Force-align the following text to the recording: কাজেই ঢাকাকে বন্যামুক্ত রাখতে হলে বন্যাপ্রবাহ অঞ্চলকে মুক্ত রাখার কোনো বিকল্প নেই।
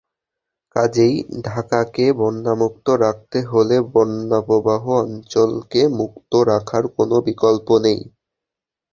কাজেই 0.75 1.15
ঢাকাকে 1.43 2.05
বন্যামুক্ত 2.19 2.87
রাখতে 3.03 3.39
হলে 3.47 3.75
বন্যাপ্রবাহ 3.93 4.83
অঞ্চলকে 5.03 5.81
মুক্ত 5.99 6.31
রাখার 6.51 6.83
কোনো 6.95 7.15
বিকল্প 7.27 7.67
নেই। 7.85 7.99